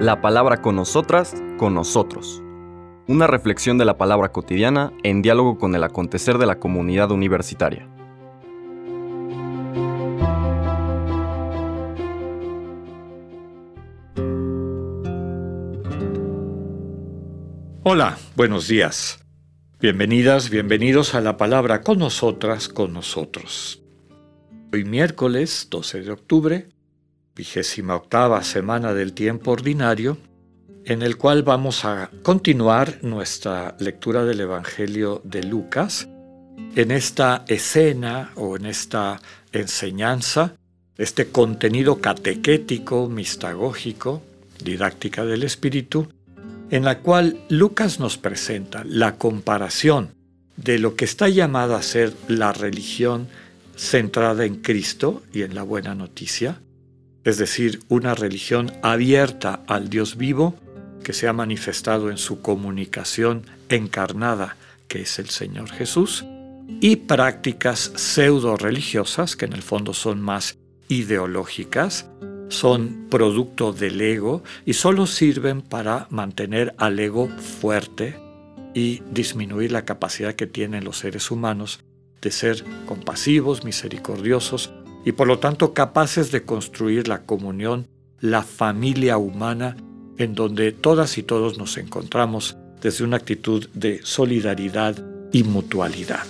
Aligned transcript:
La 0.00 0.20
palabra 0.20 0.60
con 0.60 0.76
nosotras, 0.76 1.34
con 1.56 1.74
nosotros. 1.74 2.42
Una 3.06 3.26
reflexión 3.26 3.78
de 3.78 3.84
la 3.84 3.98
palabra 3.98 4.32
cotidiana 4.32 4.92
en 5.02 5.22
diálogo 5.22 5.58
con 5.58 5.74
el 5.74 5.84
acontecer 5.84 6.38
de 6.38 6.46
la 6.46 6.58
comunidad 6.58 7.10
universitaria. 7.10 7.88
Hola, 17.86 18.18
buenos 18.34 18.66
días. 18.66 19.18
Bienvenidas, 19.78 20.48
bienvenidos 20.48 21.14
a 21.14 21.20
la 21.20 21.36
palabra 21.36 21.82
con 21.82 21.98
nosotras, 21.98 22.68
con 22.68 22.94
nosotros. 22.94 23.82
Hoy 24.72 24.84
miércoles 24.84 25.68
12 25.70 26.00
de 26.00 26.10
octubre, 26.10 26.68
vigésima 27.34 27.96
octava 27.96 28.42
semana 28.42 28.94
del 28.94 29.12
tiempo 29.12 29.50
ordinario, 29.52 30.18
en 30.84 31.02
el 31.02 31.16
cual 31.16 31.42
vamos 31.42 31.84
a 31.84 32.10
continuar 32.22 32.98
nuestra 33.02 33.76
lectura 33.80 34.24
del 34.24 34.40
Evangelio 34.40 35.20
de 35.24 35.42
Lucas. 35.42 36.08
En 36.76 36.90
esta 36.90 37.44
escena 37.48 38.32
o 38.36 38.56
en 38.56 38.66
esta 38.66 39.20
enseñanza, 39.52 40.56
este 40.96 41.28
contenido 41.28 42.00
catequético, 42.00 43.08
mistagógico, 43.08 44.22
didáctica 44.62 45.24
del 45.24 45.42
Espíritu, 45.42 46.08
en 46.70 46.84
la 46.84 47.00
cual 47.00 47.40
Lucas 47.48 47.98
nos 47.98 48.18
presenta 48.18 48.84
la 48.84 49.16
comparación 49.16 50.14
de 50.56 50.78
lo 50.78 50.94
que 50.94 51.04
está 51.04 51.28
llamada 51.28 51.76
a 51.78 51.82
ser 51.82 52.12
la 52.28 52.52
religión 52.52 53.28
centrada 53.76 54.44
en 54.44 54.56
Cristo 54.56 55.22
y 55.32 55.42
en 55.42 55.54
la 55.54 55.62
buena 55.62 55.94
noticia, 55.94 56.60
es 57.24 57.38
decir, 57.38 57.80
una 57.88 58.14
religión 58.14 58.72
abierta 58.82 59.60
al 59.66 59.88
Dios 59.88 60.16
vivo 60.16 60.54
que 61.02 61.12
se 61.12 61.26
ha 61.26 61.32
manifestado 61.32 62.10
en 62.10 62.18
su 62.18 62.40
comunicación 62.40 63.46
encarnada, 63.68 64.56
que 64.88 65.02
es 65.02 65.18
el 65.18 65.30
Señor 65.30 65.70
Jesús, 65.70 66.24
y 66.80 66.96
prácticas 66.96 67.92
pseudo 67.94 68.56
religiosas, 68.56 69.36
que 69.36 69.46
en 69.46 69.54
el 69.54 69.62
fondo 69.62 69.94
son 69.94 70.20
más 70.20 70.58
ideológicas, 70.88 72.08
son 72.48 73.06
producto 73.10 73.72
del 73.72 74.00
ego 74.00 74.42
y 74.64 74.74
solo 74.74 75.06
sirven 75.06 75.62
para 75.62 76.06
mantener 76.10 76.74
al 76.78 76.98
ego 76.98 77.28
fuerte 77.28 78.18
y 78.74 79.02
disminuir 79.10 79.72
la 79.72 79.84
capacidad 79.84 80.34
que 80.34 80.46
tienen 80.46 80.84
los 80.84 80.98
seres 80.98 81.30
humanos 81.30 81.80
de 82.20 82.30
ser 82.30 82.64
compasivos, 82.86 83.64
misericordiosos 83.64 84.72
y 85.04 85.12
por 85.12 85.26
lo 85.26 85.38
tanto 85.38 85.74
capaces 85.74 86.32
de 86.32 86.44
construir 86.44 87.08
la 87.08 87.22
comunión, 87.22 87.86
la 88.20 88.42
familia 88.42 89.18
humana 89.18 89.76
en 90.16 90.34
donde 90.34 90.72
todas 90.72 91.18
y 91.18 91.22
todos 91.22 91.58
nos 91.58 91.76
encontramos 91.76 92.56
desde 92.80 93.04
una 93.04 93.16
actitud 93.16 93.68
de 93.74 94.00
solidaridad 94.02 94.96
y 95.32 95.42
mutualidad. 95.42 96.24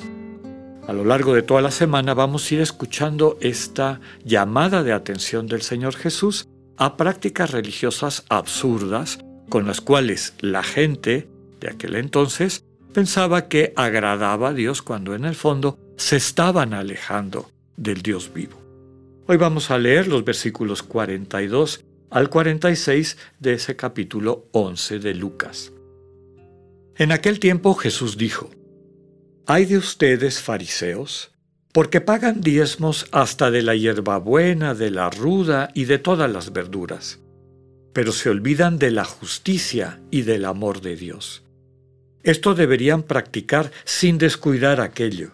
A 0.86 0.92
lo 0.92 1.04
largo 1.04 1.34
de 1.34 1.42
toda 1.42 1.62
la 1.62 1.70
semana 1.70 2.14
vamos 2.14 2.50
a 2.50 2.54
ir 2.54 2.60
escuchando 2.60 3.38
esta 3.40 4.00
llamada 4.24 4.82
de 4.82 4.92
atención 4.92 5.46
del 5.46 5.62
Señor 5.62 5.94
Jesús 5.94 6.46
a 6.76 6.96
prácticas 6.96 7.52
religiosas 7.52 8.24
absurdas 8.28 9.18
con 9.48 9.66
las 9.66 9.80
cuales 9.80 10.34
la 10.40 10.62
gente 10.62 11.28
de 11.60 11.68
aquel 11.68 11.94
entonces 11.94 12.64
pensaba 12.92 13.48
que 13.48 13.72
agradaba 13.76 14.50
a 14.50 14.54
Dios 14.54 14.82
cuando 14.82 15.14
en 15.14 15.24
el 15.24 15.34
fondo 15.34 15.78
se 15.96 16.16
estaban 16.16 16.74
alejando 16.74 17.50
del 17.76 18.02
Dios 18.02 18.32
vivo. 18.32 18.63
Hoy 19.26 19.38
vamos 19.38 19.70
a 19.70 19.78
leer 19.78 20.06
los 20.06 20.22
versículos 20.22 20.82
42 20.82 21.82
al 22.10 22.28
46 22.28 23.16
de 23.40 23.54
ese 23.54 23.74
capítulo 23.74 24.48
11 24.52 24.98
de 24.98 25.14
Lucas. 25.14 25.72
En 26.96 27.10
aquel 27.10 27.40
tiempo 27.40 27.74
Jesús 27.74 28.18
dijo, 28.18 28.50
hay 29.46 29.64
de 29.64 29.78
ustedes, 29.78 30.42
fariseos, 30.42 31.32
porque 31.72 32.02
pagan 32.02 32.42
diezmos 32.42 33.06
hasta 33.12 33.50
de 33.50 33.62
la 33.62 33.74
hierbabuena, 33.74 34.74
de 34.74 34.90
la 34.90 35.08
ruda 35.08 35.70
y 35.72 35.86
de 35.86 35.96
todas 35.96 36.30
las 36.30 36.52
verduras, 36.52 37.20
pero 37.94 38.12
se 38.12 38.28
olvidan 38.28 38.78
de 38.78 38.90
la 38.90 39.06
justicia 39.06 40.02
y 40.10 40.20
del 40.20 40.44
amor 40.44 40.82
de 40.82 40.96
Dios. 40.96 41.44
Esto 42.22 42.54
deberían 42.54 43.02
practicar 43.02 43.72
sin 43.84 44.18
descuidar 44.18 44.82
aquello. 44.82 45.30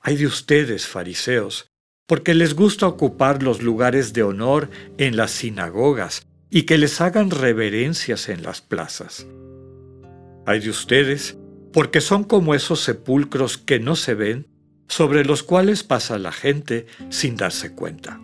Hay 0.00 0.16
de 0.16 0.26
ustedes, 0.26 0.86
fariseos, 0.86 1.66
porque 2.06 2.34
les 2.34 2.54
gusta 2.54 2.86
ocupar 2.86 3.42
los 3.42 3.62
lugares 3.62 4.12
de 4.12 4.22
honor 4.22 4.70
en 4.96 5.16
las 5.16 5.32
sinagogas 5.32 6.26
y 6.50 6.62
que 6.62 6.78
les 6.78 7.00
hagan 7.00 7.30
reverencias 7.30 8.28
en 8.28 8.42
las 8.42 8.60
plazas. 8.60 9.26
Hay 10.46 10.60
de 10.60 10.70
ustedes, 10.70 11.36
porque 11.72 12.00
son 12.00 12.24
como 12.24 12.54
esos 12.54 12.80
sepulcros 12.80 13.58
que 13.58 13.80
no 13.80 13.96
se 13.96 14.14
ven, 14.14 14.46
sobre 14.88 15.24
los 15.24 15.42
cuales 15.42 15.82
pasa 15.82 16.18
la 16.18 16.30
gente 16.30 16.86
sin 17.10 17.36
darse 17.36 17.74
cuenta. 17.74 18.20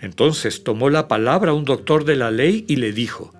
Entonces 0.00 0.62
tomó 0.62 0.90
la 0.90 1.08
palabra 1.08 1.54
un 1.54 1.64
doctor 1.64 2.04
de 2.04 2.16
la 2.16 2.30
ley 2.30 2.66
y 2.68 2.76
le 2.76 2.92
dijo, 2.92 3.32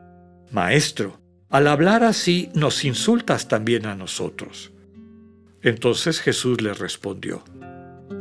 Maestro, 0.50 1.20
al 1.50 1.66
hablar 1.66 2.02
así 2.02 2.48
nos 2.54 2.84
insultas 2.84 3.48
también 3.48 3.86
a 3.86 3.94
nosotros. 3.94 4.72
Entonces 5.62 6.20
Jesús 6.20 6.60
le 6.62 6.72
respondió, 6.72 7.44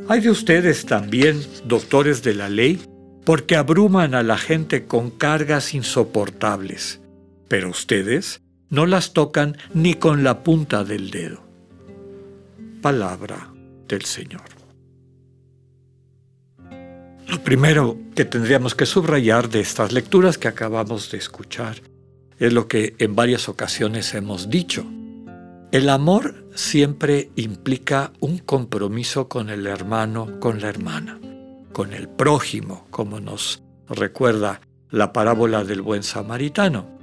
Hay 0.09 0.21
de 0.21 0.29
ustedes 0.29 0.85
también, 0.85 1.41
doctores 1.65 2.23
de 2.23 2.33
la 2.33 2.47
ley, 2.47 2.81
porque 3.25 3.57
abruman 3.57 4.15
a 4.15 4.23
la 4.23 4.37
gente 4.37 4.85
con 4.85 5.09
cargas 5.09 5.73
insoportables, 5.73 7.01
pero 7.49 7.69
ustedes 7.69 8.41
no 8.69 8.85
las 8.85 9.11
tocan 9.11 9.57
ni 9.73 9.95
con 9.95 10.23
la 10.23 10.43
punta 10.43 10.85
del 10.85 11.11
dedo. 11.11 11.43
Palabra 12.81 13.53
del 13.89 14.03
Señor. 14.03 14.43
Lo 17.27 17.43
primero 17.43 17.97
que 18.15 18.23
tendríamos 18.23 18.75
que 18.75 18.85
subrayar 18.85 19.49
de 19.49 19.59
estas 19.59 19.91
lecturas 19.91 20.37
que 20.37 20.47
acabamos 20.47 21.11
de 21.11 21.17
escuchar 21.17 21.81
es 22.39 22.53
lo 22.53 22.69
que 22.69 22.95
en 22.99 23.13
varias 23.13 23.49
ocasiones 23.49 24.13
hemos 24.13 24.49
dicho. 24.49 24.85
El 25.71 25.89
amor 25.89 26.47
siempre 26.55 27.31
implica 27.35 28.11
un 28.19 28.37
compromiso 28.39 29.27
con 29.27 29.49
el 29.49 29.67
hermano, 29.67 30.39
con 30.39 30.61
la 30.61 30.69
hermana, 30.69 31.19
con 31.73 31.93
el 31.93 32.07
prójimo, 32.07 32.87
como 32.89 33.19
nos 33.19 33.63
recuerda 33.89 34.61
la 34.89 35.11
parábola 35.13 35.63
del 35.63 35.81
buen 35.81 36.03
samaritano 36.03 36.97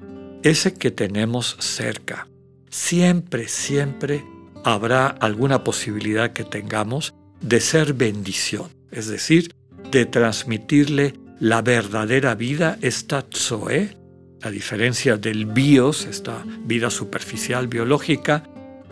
ese 0.45 0.75
que 0.75 0.91
tenemos 0.91 1.57
cerca. 1.59 2.29
Siempre, 2.69 3.49
siempre 3.49 4.25
habrá 4.63 5.07
alguna 5.07 5.65
posibilidad 5.65 6.33
que 6.33 6.45
tengamos 6.45 7.15
de 7.41 7.61
ser 7.61 7.95
bendición, 7.95 8.69
es 8.91 9.09
decir, 9.09 9.55
de 9.91 10.05
transmitirle 10.05 11.15
la 11.41 11.63
verdadera 11.63 12.35
vida, 12.35 12.77
esta 12.83 13.25
Zoe, 13.35 13.97
a 14.43 14.51
diferencia 14.51 15.17
del 15.17 15.47
bios, 15.47 16.05
esta 16.05 16.45
vida 16.65 16.91
superficial 16.91 17.67
biológica, 17.67 18.45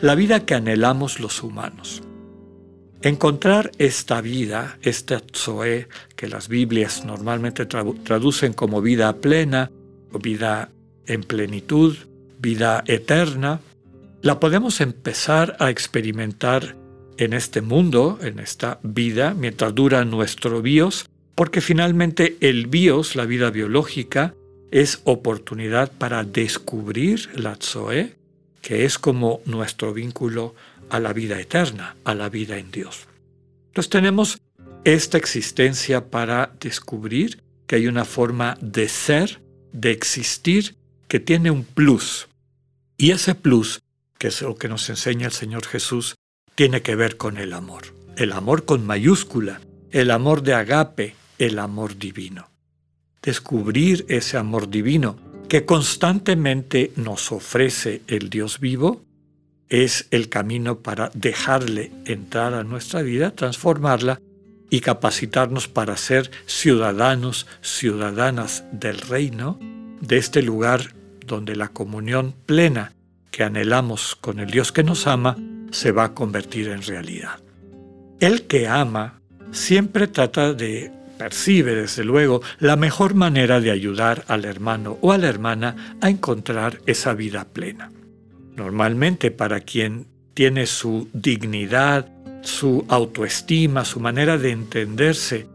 la 0.03 0.17
vida 0.17 0.45
que 0.45 0.55
anhelamos 0.55 1.21
los 1.21 1.45
humanos. 1.45 2.03
Encontrar 3.03 3.71
esta 3.79 4.21
vida, 4.21 4.77
esta 4.83 5.23
Zoe, 5.33 5.87
que 6.17 6.27
las 6.27 6.49
Biblias 6.49 7.05
normalmente 7.05 7.67
traducen 7.67 8.53
como 8.53 8.83
vida 8.83 9.17
plena 9.19 9.71
o 10.13 10.19
vida 10.19 10.71
en 11.07 11.23
plenitud, 11.23 11.97
vida 12.41 12.83
eterna, 12.89 13.61
la 14.23 14.41
podemos 14.41 14.81
empezar 14.81 15.57
a 15.61 15.71
experimentar 15.71 16.77
en 17.17 17.33
este 17.33 17.61
mundo, 17.61 18.19
en 18.23 18.41
esta 18.41 18.81
vida, 18.83 19.35
mientras 19.35 19.73
dura 19.73 20.05
nuestro 20.05 20.63
bios, 20.63 21.07
porque 21.37 21.61
finalmente 21.61 22.39
el 22.41 22.67
bios, 22.67 23.15
la 23.15 23.25
vida 23.25 23.51
biológica, 23.51 24.35
es 24.73 25.01
oportunidad 25.05 25.93
para 25.93 26.25
descubrir 26.25 27.29
la 27.37 27.57
Zoe, 27.61 28.17
que 28.63 28.85
es 28.87 28.99
como 28.99 29.43
nuestro 29.45 29.93
vínculo 29.93 30.55
a 30.89 31.01
la 31.01 31.13
vida 31.13 31.39
eterna, 31.39 31.97
a 32.05 32.15
la 32.15 32.29
vida 32.29 32.57
en 32.57 32.71
Dios. 32.71 33.09
Entonces 33.67 33.91
tenemos 33.91 34.41
esta 34.85 35.19
existencia 35.19 36.11
para 36.11 36.55
descubrir 36.61 37.43
que 37.67 37.77
hay 37.77 37.89
una 37.89 38.05
forma 38.05 38.57
de 38.61 38.89
ser, 38.89 39.43
de 39.73 39.91
existir, 39.91 40.77
que 41.09 41.21
tiene 41.21 41.51
un 41.51 41.65
plus. 41.65 42.29
Y 42.97 43.11
ese 43.11 43.35
plus, 43.35 43.83
que 44.19 44.29
es 44.29 44.43
lo 44.43 44.55
que 44.55 44.69
nos 44.69 44.89
enseña 44.89 45.27
el 45.27 45.33
Señor 45.33 45.67
Jesús, 45.67 46.17
tiene 46.55 46.83
que 46.83 46.95
ver 46.95 47.17
con 47.17 47.39
el 47.39 47.53
amor. 47.53 47.95
El 48.17 48.33
amor 48.33 48.65
con 48.65 48.87
mayúscula, 48.87 49.61
el 49.91 50.11
amor 50.11 50.43
de 50.43 50.55
agape, 50.55 51.17
el 51.39 51.59
amor 51.59 51.97
divino. 51.97 52.51
Descubrir 53.23 54.05
ese 54.09 54.37
amor 54.37 54.69
divino 54.69 55.17
que 55.53 55.67
constantemente 55.67 56.93
nos 56.97 57.31
ofrece 57.31 58.01
el 58.07 58.31
Dios 58.31 58.59
vivo 58.59 59.03
es 59.69 60.09
el 60.11 60.31
camino 60.31 60.79
para 60.79 61.11
dejarle 61.13 61.93
entrar 62.07 62.55
a 62.55 62.65
nuestra 62.65 63.03
vida, 63.03 63.33
transformarla 63.33 64.19
y 64.71 64.81
capacitarnos 64.81 65.69
para 65.69 65.99
ser 65.99 66.31
ciudadanos, 66.47 67.47
ciudadanas 67.61 68.65
del 68.73 68.99
reino, 68.99 69.59
de 70.01 70.17
este 70.17 70.41
lugar 70.41 70.95
donde 71.27 71.55
la 71.55 71.69
comunión 71.69 72.35
plena 72.47 72.95
que 73.31 73.45
anhelamos 73.45 74.17
con 74.17 74.41
el 74.41 74.51
Dios 74.51 74.73
que 74.73 74.85
nos 74.85 75.07
ama 75.07 75.37
se 75.71 75.93
va 75.93 76.05
a 76.05 76.15
convertir 76.15 76.69
en 76.69 76.81
realidad. 76.81 77.41
El 78.21 78.47
que 78.47 78.69
ama 78.69 79.21
siempre 79.51 80.07
trata 80.07 80.55
de, 80.55 80.91
percibe 81.23 81.77
desde 81.77 82.03
luego, 82.03 82.43
la 82.59 82.75
mejor 82.75 83.15
manera 83.15 83.61
de 83.61 83.71
ayudar 83.71 84.25
al 84.27 84.45
hermano 84.45 84.99
o 85.03 85.13
a 85.13 85.19
la 85.19 85.29
hermana 85.29 85.97
a 86.01 86.11
encontrar 86.11 86.81
esa 86.87 87.15
vida 87.15 87.45
plena. 87.45 87.93
Normalmente 88.57 89.31
para 89.31 89.61
quien 89.61 90.07
tiene 90.35 90.67
su 90.67 91.09
dignidad, 91.13 92.11
su 92.41 92.85
autoestima, 92.89 93.85
su 93.85 94.01
manera 94.01 94.37
de 94.37 94.51
entenderse 94.51 95.47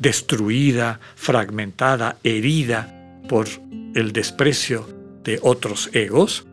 destruida, 0.00 0.98
fragmentada, 1.14 2.16
herida 2.24 2.92
por 3.28 3.46
el 3.94 4.12
desprecio 4.12 4.88
de 5.22 5.38
otros 5.40 5.88
egos, 5.92 6.46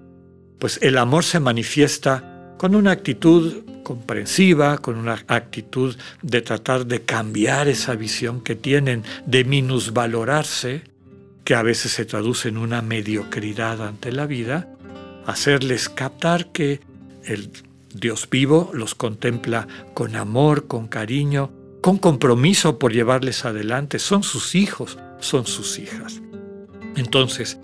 pues 0.59 0.77
el 0.83 0.99
amor 0.99 1.23
se 1.23 1.39
manifiesta 1.39 2.53
con 2.59 2.75
una 2.75 2.91
actitud 2.91 3.63
comprensiva, 3.89 4.77
con 4.77 4.97
una 4.97 5.23
actitud 5.27 5.97
de 6.21 6.43
tratar 6.43 6.85
de 6.85 7.01
cambiar 7.01 7.67
esa 7.67 7.95
visión 7.95 8.41
que 8.41 8.55
tienen 8.55 9.03
de 9.25 9.45
minusvalorarse, 9.45 10.83
que 11.43 11.55
a 11.55 11.63
veces 11.63 11.93
se 11.93 12.05
traduce 12.05 12.49
en 12.49 12.57
una 12.57 12.83
mediocridad 12.83 13.81
ante 13.81 14.11
la 14.11 14.27
vida, 14.27 14.67
hacerles 15.25 15.89
captar 15.89 16.51
que 16.51 16.81
el 17.23 17.49
Dios 17.91 18.29
vivo 18.29 18.69
los 18.75 18.93
contempla 18.93 19.67
con 19.95 20.15
amor, 20.15 20.67
con 20.67 20.87
cariño, 20.87 21.49
con 21.81 21.97
compromiso 21.97 22.77
por 22.77 22.93
llevarles 22.93 23.43
adelante. 23.43 23.97
Son 23.97 24.21
sus 24.21 24.53
hijos, 24.53 24.99
son 25.19 25.47
sus 25.47 25.79
hijas. 25.79 26.21
Entonces, 26.95 27.57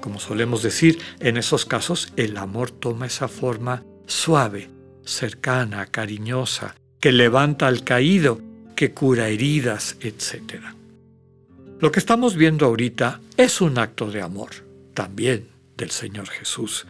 como 0.00 0.18
solemos 0.18 0.64
decir, 0.64 0.98
en 1.20 1.36
esos 1.36 1.66
casos 1.66 2.12
el 2.16 2.36
amor 2.36 2.72
toma 2.72 3.06
esa 3.06 3.28
forma 3.28 3.84
suave, 4.06 4.70
cercana, 5.08 5.86
cariñosa, 5.86 6.74
que 7.00 7.12
levanta 7.12 7.66
al 7.66 7.84
caído, 7.84 8.40
que 8.76 8.92
cura 8.92 9.28
heridas, 9.28 9.96
etc. 10.00 10.62
Lo 11.80 11.90
que 11.90 11.98
estamos 11.98 12.36
viendo 12.36 12.66
ahorita 12.66 13.20
es 13.36 13.60
un 13.60 13.78
acto 13.78 14.10
de 14.10 14.22
amor, 14.22 14.50
también 14.94 15.48
del 15.76 15.90
Señor 15.90 16.28
Jesús, 16.28 16.86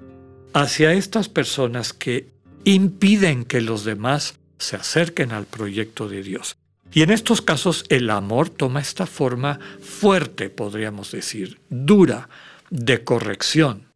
hacia 0.52 0.92
estas 0.92 1.28
personas 1.28 1.92
que 1.92 2.28
impiden 2.64 3.44
que 3.44 3.60
los 3.60 3.84
demás 3.84 4.36
se 4.58 4.76
acerquen 4.76 5.32
al 5.32 5.46
proyecto 5.46 6.08
de 6.08 6.22
Dios. 6.22 6.56
Y 6.92 7.02
en 7.02 7.10
estos 7.10 7.42
casos 7.42 7.84
el 7.90 8.10
amor 8.10 8.48
toma 8.48 8.80
esta 8.80 9.06
forma 9.06 9.60
fuerte, 9.80 10.50
podríamos 10.50 11.12
decir, 11.12 11.60
dura, 11.68 12.28
de 12.70 13.04
corrección, 13.04 13.92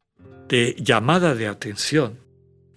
de 0.48 0.76
llamada 0.78 1.34
de 1.34 1.48
atención. 1.48 2.18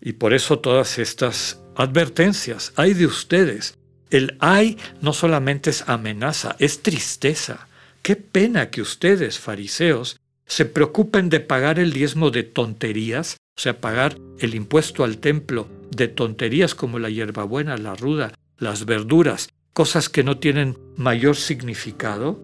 Y 0.06 0.14
por 0.14 0.36
eso 0.36 0.60
todas 0.60 1.00
estas 1.00 1.60
advertencias, 1.76 2.74
hay 2.76 2.94
de 2.94 3.08
ustedes. 3.08 3.76
El 4.12 4.38
hay 4.40 4.78
no 5.02 5.14
solamente 5.14 5.72
es 5.72 5.84
amenaza, 5.90 6.56
es 6.60 6.84
tristeza. 6.84 7.68
Qué 8.04 8.16
pena 8.16 8.70
que 8.70 8.84
ustedes, 8.84 9.40
fariseos, 9.40 10.20
se 10.46 10.66
preocupen 10.66 11.30
de 11.30 11.40
pagar 11.40 11.80
el 11.80 11.92
diezmo 11.92 12.30
de 12.30 12.44
tonterías, 12.44 13.38
o 13.58 13.60
sea, 13.60 13.82
pagar 13.82 14.20
el 14.38 14.54
impuesto 14.54 15.04
al 15.04 15.18
templo 15.18 15.68
de 15.90 16.08
tonterías 16.08 16.76
como 16.76 17.00
la 17.00 17.10
hierbabuena, 17.10 17.76
la 17.76 17.96
ruda, 17.96 18.32
las 18.60 18.86
verduras, 18.86 19.50
cosas 19.74 20.08
que 20.08 20.24
no 20.24 20.38
tienen 20.38 20.78
mayor 20.98 21.36
significado, 21.36 22.40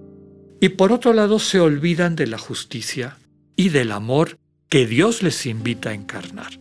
y 0.59 0.69
por 0.69 0.91
otro 0.91 1.13
lado 1.13 1.37
se 1.37 1.59
olvidan 1.59 2.15
de 2.15 2.25
la 2.25 2.39
justicia 2.39 3.19
y 3.55 3.69
del 3.69 3.91
amor 3.91 4.39
que 4.67 4.87
Dios 4.87 5.21
les 5.21 5.45
invita 5.45 5.91
a 5.91 5.93
encarnar. 5.93 6.59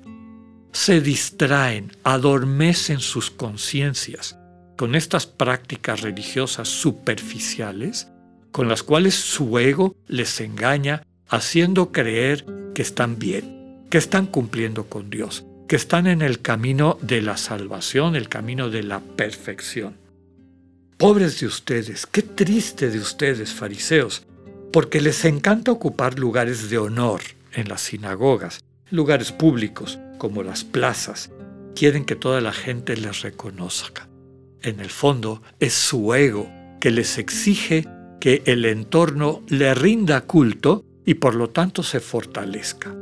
Se 0.72 1.00
distraen, 1.00 1.92
adormecen 2.04 3.00
sus 3.00 3.30
conciencias 3.30 4.36
con 4.76 4.94
estas 4.94 5.26
prácticas 5.26 6.00
religiosas 6.00 6.68
superficiales, 6.68 8.08
con 8.52 8.68
las 8.68 8.82
cuales 8.82 9.14
su 9.14 9.58
ego 9.58 9.94
les 10.06 10.40
engaña 10.40 11.02
haciendo 11.28 11.92
creer 11.92 12.44
que 12.74 12.82
están 12.82 13.18
bien, 13.18 13.84
que 13.90 13.98
están 13.98 14.26
cumpliendo 14.26 14.86
con 14.86 15.10
Dios, 15.10 15.44
que 15.68 15.76
están 15.76 16.06
en 16.06 16.22
el 16.22 16.40
camino 16.40 16.98
de 17.02 17.22
la 17.22 17.36
salvación, 17.36 18.16
el 18.16 18.28
camino 18.28 18.70
de 18.70 18.82
la 18.82 19.00
perfección. 19.00 19.96
Pobres 20.96 21.40
de 21.40 21.46
ustedes, 21.46 22.06
qué 22.06 22.22
triste 22.22 22.90
de 22.90 22.98
ustedes, 22.98 23.52
fariseos, 23.52 24.26
porque 24.72 25.00
les 25.00 25.24
encanta 25.24 25.72
ocupar 25.72 26.18
lugares 26.18 26.70
de 26.70 26.78
honor 26.78 27.20
en 27.52 27.68
las 27.68 27.82
sinagogas, 27.82 28.60
lugares 28.90 29.32
públicos 29.32 29.98
como 30.18 30.42
las 30.42 30.64
plazas. 30.64 31.30
Quieren 31.74 32.04
que 32.04 32.16
toda 32.16 32.40
la 32.40 32.52
gente 32.52 32.96
les 32.96 33.22
reconozca. 33.22 34.08
En 34.62 34.80
el 34.80 34.90
fondo 34.90 35.42
es 35.58 35.72
su 35.72 36.14
ego 36.14 36.48
que 36.80 36.90
les 36.90 37.18
exige 37.18 37.86
que 38.20 38.42
el 38.44 38.64
entorno 38.64 39.42
le 39.48 39.74
rinda 39.74 40.20
culto 40.22 40.84
y 41.04 41.14
por 41.14 41.34
lo 41.34 41.50
tanto 41.50 41.82
se 41.82 42.00
fortalezca. 42.00 42.94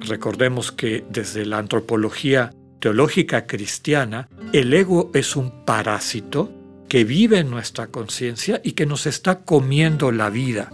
Recordemos 0.00 0.72
que 0.72 1.04
desde 1.08 1.46
la 1.46 1.58
antropología 1.58 2.52
teológica 2.80 3.46
cristiana, 3.46 4.28
el 4.52 4.74
ego 4.74 5.10
es 5.14 5.36
un 5.36 5.64
parásito 5.64 6.50
que 6.88 7.04
vive 7.04 7.38
en 7.38 7.50
nuestra 7.50 7.86
conciencia 7.86 8.60
y 8.62 8.72
que 8.72 8.84
nos 8.84 9.06
está 9.06 9.44
comiendo 9.44 10.12
la 10.12 10.28
vida, 10.28 10.70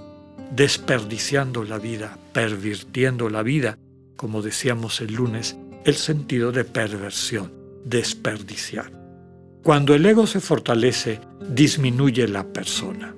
desperdiciando 0.50 1.62
la 1.62 1.78
vida, 1.78 2.18
pervirtiendo 2.32 3.30
la 3.30 3.42
vida, 3.42 3.78
como 4.20 4.42
decíamos 4.42 5.00
el 5.00 5.14
lunes, 5.14 5.56
el 5.86 5.94
sentido 5.94 6.52
de 6.52 6.66
perversión, 6.66 7.54
desperdiciar. 7.86 8.92
Cuando 9.62 9.94
el 9.94 10.04
ego 10.04 10.26
se 10.26 10.40
fortalece, 10.40 11.22
disminuye 11.48 12.28
la 12.28 12.44
persona. 12.52 13.14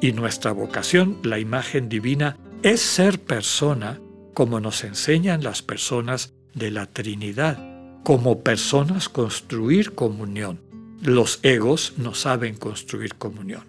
Y 0.00 0.12
nuestra 0.12 0.52
vocación, 0.52 1.18
la 1.22 1.38
imagen 1.38 1.90
divina, 1.90 2.38
es 2.62 2.80
ser 2.80 3.20
persona 3.20 4.00
como 4.32 4.58
nos 4.58 4.84
enseñan 4.84 5.44
las 5.44 5.60
personas 5.60 6.32
de 6.54 6.70
la 6.70 6.86
Trinidad, 6.86 7.58
como 8.02 8.40
personas 8.40 9.10
construir 9.10 9.94
comunión. 9.94 10.62
Los 11.02 11.40
egos 11.42 11.92
no 11.98 12.14
saben 12.14 12.54
construir 12.54 13.16
comunión. 13.16 13.64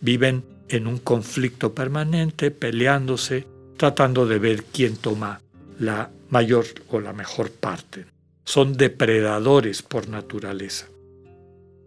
Viven 0.00 0.44
en 0.68 0.88
un 0.88 0.98
conflicto 0.98 1.76
permanente, 1.76 2.50
peleándose, 2.50 3.46
tratando 3.76 4.26
de 4.26 4.40
ver 4.40 4.64
quién 4.64 4.96
toma 4.96 5.40
la 5.78 6.10
mayor 6.28 6.66
o 6.88 7.00
la 7.00 7.12
mejor 7.12 7.50
parte. 7.50 8.06
Son 8.44 8.76
depredadores 8.76 9.82
por 9.82 10.08
naturaleza. 10.08 10.86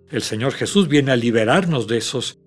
El 0.10 0.22
Señor 0.22 0.54
Jesús 0.54 0.88
viene 0.88 1.12
a 1.12 1.16
liberarnos 1.16 1.88
de 1.88 1.98
esos 1.98 2.38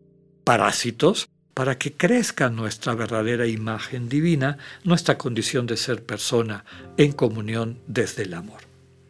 parásitos 0.44 1.28
para 1.54 1.78
que 1.78 1.92
crezca 1.92 2.48
nuestra 2.48 2.94
verdadera 2.94 3.46
imagen 3.46 4.08
divina, 4.08 4.58
nuestra 4.84 5.18
condición 5.18 5.66
de 5.66 5.76
ser 5.76 6.02
persona 6.02 6.64
en 6.96 7.12
comunión 7.12 7.78
desde 7.86 8.22
el 8.22 8.34
amor. 8.34 8.60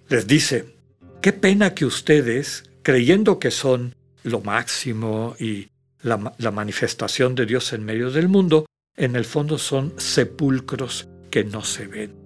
Les 0.09 0.27
dice, 0.27 0.75
qué 1.23 1.33
pena 1.33 1.75
que 1.75 1.85
ustedes, 1.85 2.65
creyendo 2.83 3.39
que 3.39 3.51
son 3.51 3.95
lo 4.25 4.41
máximo 4.41 5.37
y 5.39 5.69
la, 6.03 6.17
manifestación 6.51 7.35
de 7.35 7.47
Dios 7.47 7.73
en 7.73 7.85
medio 7.85 8.11
del 8.11 8.29
mundo, 8.29 8.67
en 8.97 9.17
el 9.17 9.25
fondo 9.25 9.59
son 9.59 9.95
sepulcros 9.99 11.09
que 11.31 11.45
no 11.45 11.63
se 11.63 11.87
ven. 11.87 12.20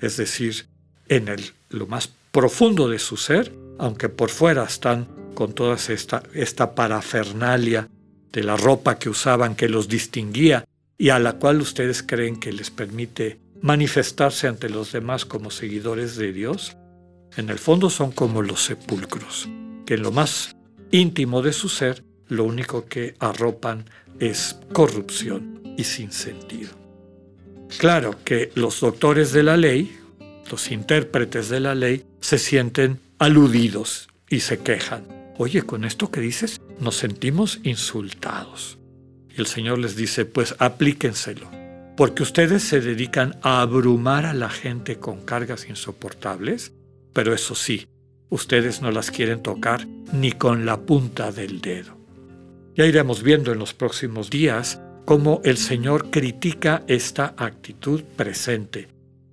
Es 0.00 0.16
decir, 0.16 0.66
en 1.08 1.28
el, 1.28 1.52
lo 1.68 1.86
más 1.86 2.10
profundo 2.32 2.88
de 2.88 2.98
su 2.98 3.16
ser, 3.16 3.52
aunque 3.78 4.08
por 4.08 4.30
fuera 4.30 4.64
están 4.64 5.08
con 5.34 5.52
toda 5.52 5.76
esta, 5.76 6.22
esta 6.34 6.74
parafernalia 6.74 7.88
de 8.32 8.42
la 8.44 8.56
ropa 8.56 8.98
que 8.98 9.08
usaban 9.08 9.56
que 9.56 9.68
los 9.68 9.88
distinguía 9.88 10.64
y 10.96 11.10
a 11.10 11.18
la 11.18 11.34
cual 11.34 11.60
ustedes 11.60 12.02
creen 12.02 12.38
que 12.38 12.52
les 12.52 12.70
permite 12.70 13.40
manifestarse 13.62 14.48
ante 14.48 14.68
los 14.68 14.92
demás 14.92 15.24
como 15.24 15.50
seguidores 15.50 16.16
de 16.16 16.32
Dios, 16.32 16.76
en 17.36 17.48
el 17.48 17.58
fondo 17.58 17.90
son 17.90 18.12
como 18.12 18.42
los 18.42 18.64
sepulcros, 18.64 19.48
que 19.86 19.94
en 19.94 20.02
lo 20.02 20.12
más 20.12 20.54
íntimo 20.90 21.42
de 21.42 21.52
su 21.52 21.68
ser 21.68 22.04
lo 22.28 22.44
único 22.44 22.86
que 22.86 23.14
arropan 23.18 23.84
es 24.18 24.58
corrupción 24.72 25.62
y 25.76 25.84
sin 25.84 26.12
sentido. 26.12 26.79
Claro 27.78 28.16
que 28.24 28.50
los 28.54 28.80
doctores 28.80 29.32
de 29.32 29.42
la 29.42 29.56
ley, 29.56 29.98
los 30.50 30.70
intérpretes 30.70 31.48
de 31.48 31.60
la 31.60 31.74
ley, 31.74 32.04
se 32.20 32.38
sienten 32.38 33.00
aludidos 33.18 34.08
y 34.28 34.40
se 34.40 34.58
quejan. 34.58 35.04
Oye, 35.38 35.62
con 35.62 35.84
esto 35.84 36.10
que 36.10 36.20
dices, 36.20 36.60
nos 36.80 36.96
sentimos 36.96 37.60
insultados. 37.62 38.78
Y 39.34 39.40
el 39.40 39.46
Señor 39.46 39.78
les 39.78 39.96
dice, 39.96 40.24
pues 40.24 40.54
aplíquenselo, 40.58 41.48
porque 41.96 42.22
ustedes 42.22 42.62
se 42.62 42.80
dedican 42.80 43.38
a 43.42 43.60
abrumar 43.60 44.26
a 44.26 44.34
la 44.34 44.50
gente 44.50 44.98
con 44.98 45.24
cargas 45.24 45.68
insoportables, 45.68 46.72
pero 47.12 47.32
eso 47.34 47.54
sí, 47.54 47.86
ustedes 48.28 48.82
no 48.82 48.90
las 48.90 49.10
quieren 49.10 49.42
tocar 49.42 49.86
ni 50.12 50.32
con 50.32 50.66
la 50.66 50.80
punta 50.80 51.32
del 51.32 51.60
dedo. 51.60 51.96
Ya 52.76 52.86
iremos 52.86 53.22
viendo 53.22 53.52
en 53.52 53.58
los 53.58 53.74
próximos 53.74 54.30
días 54.30 54.80
cómo 55.10 55.40
el 55.42 55.56
Señor 55.56 56.08
critica 56.10 56.84
esta 56.86 57.34
actitud 57.36 58.04
presente, 58.14 58.86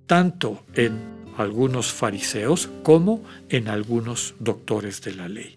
tanto 0.08 0.64
en 0.74 0.98
algunos 1.36 1.92
fariseos 1.92 2.68
como 2.82 3.22
en 3.48 3.68
algunos 3.68 4.34
doctores 4.40 5.02
de 5.02 5.14
la 5.14 5.28
ley. 5.28 5.56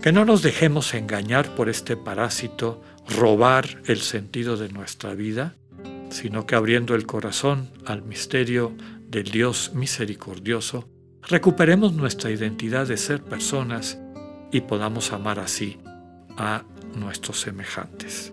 Que 0.00 0.12
no 0.12 0.24
nos 0.24 0.42
dejemos 0.42 0.94
engañar 0.94 1.56
por 1.56 1.68
este 1.68 1.96
parásito, 1.96 2.80
robar 3.08 3.82
el 3.86 3.98
sentido 3.98 4.56
de 4.56 4.68
nuestra 4.68 5.12
vida, 5.14 5.56
sino 6.10 6.46
que 6.46 6.54
abriendo 6.54 6.94
el 6.94 7.04
corazón 7.04 7.68
al 7.84 8.02
misterio 8.02 8.76
del 9.08 9.24
Dios 9.24 9.72
misericordioso, 9.74 10.88
recuperemos 11.22 11.94
nuestra 11.94 12.30
identidad 12.30 12.86
de 12.86 12.96
ser 12.96 13.24
personas 13.24 13.98
y 14.52 14.60
podamos 14.60 15.12
amar 15.12 15.40
así 15.40 15.78
a 16.36 16.62
nuestros 16.94 17.40
semejantes. 17.40 18.32